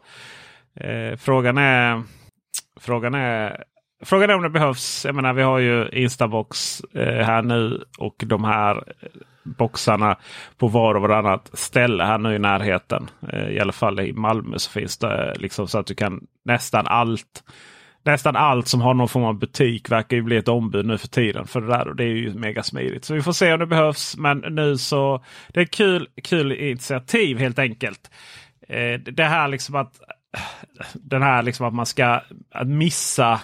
[0.76, 2.04] Eh, frågan är...
[2.80, 3.64] Frågan är
[4.04, 5.06] Frågan är om det behövs.
[5.06, 8.84] Jag menar vi har ju Instabox eh, här nu och de här
[9.58, 10.18] boxarna
[10.58, 13.10] på var och varannat ställe här nu i närheten.
[13.34, 16.22] Eh, I alla fall i Malmö så finns det eh, liksom så att du kan
[16.46, 17.44] nästan allt.
[18.04, 21.08] Nästan allt som har någon form av butik verkar ju bli ett ombud nu för
[21.08, 21.88] tiden för det där.
[21.88, 23.06] Och det är ju mega smidigt.
[23.06, 24.18] Så vi får se om det behövs.
[24.18, 25.24] Men nu så
[25.54, 28.12] det är kul, kul initiativ helt enkelt.
[28.70, 30.00] Eh, det här liksom att
[30.94, 32.22] den här liksom att man ska
[32.66, 33.42] missa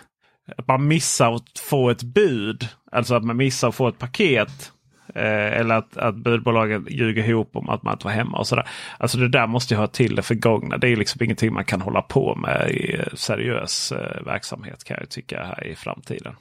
[0.58, 2.70] att man missar att få ett bud.
[2.92, 4.72] Alltså att man missar att få ett paket.
[5.16, 8.68] Eh, eller att, att budbolagen ljuger ihop om att man inte var hemma och sådär.
[8.98, 10.78] Alltså det där måste ju ha till det förgångna.
[10.78, 15.10] Det är liksom ingenting man kan hålla på med i seriös eh, verksamhet kan jag
[15.10, 16.36] tycka här i framtiden.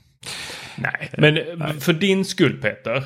[0.77, 1.81] Nej, men Nej.
[1.81, 3.03] för din skull Peter.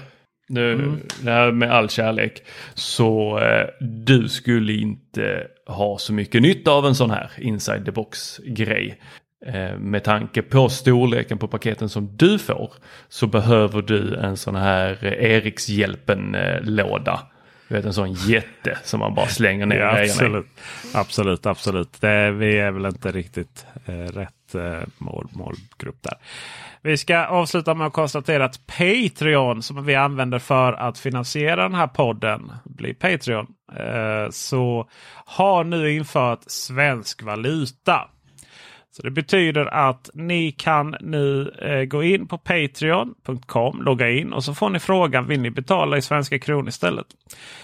[0.49, 1.01] Nu, mm.
[1.23, 2.43] det här med all kärlek.
[2.75, 7.91] Så eh, du skulle inte ha så mycket nytta av en sån här inside the
[7.91, 9.01] box grej.
[9.47, 12.72] Eh, med tanke på storleken på paketen som du får
[13.09, 17.20] så behöver du en sån här Erikshjälpen-låda.
[17.68, 20.47] Du vet en sån jätte som man bara slänger ner ja, absolut.
[20.95, 22.01] absolut, absolut.
[22.01, 26.14] Det, vi är väl inte riktigt eh, rätt eh, mål, målgrupp där.
[26.82, 31.74] Vi ska avsluta med att konstatera att Patreon som vi använder för att finansiera den
[31.74, 33.47] här podden blir Patreon.
[33.76, 34.89] Eh, så
[35.24, 38.09] har nu infört svensk valuta.
[38.99, 44.44] Så Det betyder att ni kan nu eh, gå in på Patreon.com, logga in och
[44.44, 47.07] så får ni frågan vill ni betala i svenska kronor istället.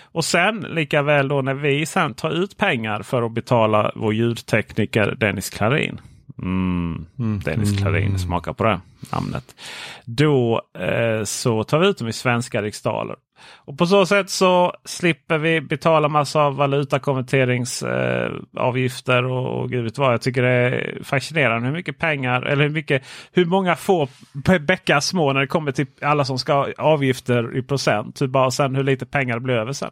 [0.02, 4.14] Och sen lika väl då när vi sen tar ut pengar för att betala vår
[4.14, 6.00] ljudtekniker Dennis Klarin.
[6.42, 7.06] Mm.
[7.44, 8.80] Dennis Klarin smakar på det
[9.12, 9.54] namnet.
[10.04, 13.16] Då eh, så tar vi ut dem i svenska riksdaler.
[13.54, 19.98] Och på så sätt så slipper vi betala massa valutakonverteringsavgifter eh, och, och gud vet
[19.98, 20.12] vad.
[20.12, 24.08] Jag tycker det är fascinerande hur mycket pengar eller hur, mycket, hur många få
[24.60, 28.22] bäckar små när det kommer till alla som ska ha avgifter i procent.
[28.22, 29.90] Hur bara sen hur lite pengar det blir över sen.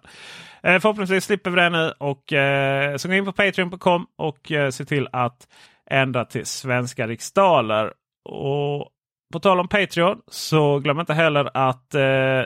[0.63, 4.71] Eh, förhoppningsvis slipper vi det nu och eh, så gå in på Patreon.com och eh,
[4.71, 5.47] se till att
[5.91, 7.93] ända till svenska riksdaler.
[8.25, 8.89] Och
[9.33, 12.45] på tal om Patreon så glöm inte heller att eh,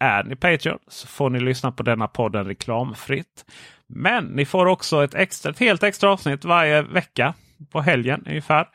[0.00, 3.44] är ni Patreon så får ni lyssna på denna podden reklamfritt.
[3.86, 7.34] Men ni får också ett, extra, ett helt extra avsnitt varje vecka
[7.70, 8.68] på helgen ungefär.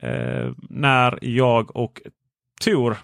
[0.00, 2.00] Eh, när jag och
[2.60, 2.96] Tor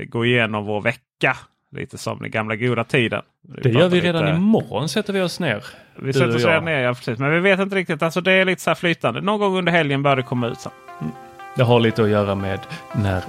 [0.00, 1.36] går igenom vår vecka.
[1.72, 3.22] Lite som den gamla goda tiden.
[3.62, 4.36] Det gör vi redan lite...
[4.36, 5.64] imorgon sätter vi oss ner.
[5.96, 7.18] Vi sätter oss ner, ja, precis.
[7.18, 8.02] Men vi vet inte riktigt.
[8.02, 9.20] Alltså det är lite så flytande.
[9.20, 10.60] Någon gång under helgen bör det komma ut.
[10.60, 10.70] Så.
[11.00, 11.12] Mm.
[11.56, 12.60] Det har lite att göra med
[12.92, 13.22] när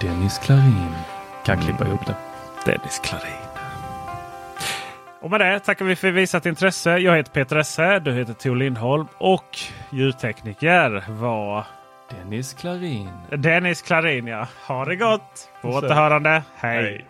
[0.00, 0.94] Dennis Klarin
[1.44, 1.66] kan mm.
[1.66, 2.14] klippa ihop det.
[2.66, 3.32] Dennis Klarin.
[5.20, 6.98] Och med det tackar vi för visat intresse.
[6.98, 7.98] Jag heter Peter Esse.
[7.98, 9.06] Du heter Tor Lindholm.
[9.18, 9.58] Och
[9.90, 11.66] ljudtekniker var
[12.10, 13.10] Dennis Klarin.
[13.36, 14.48] Dennis Klarin ja.
[14.66, 15.48] Ha det gott!
[15.62, 16.42] På återhörande.
[16.56, 16.82] Hej.
[16.82, 17.09] Hej.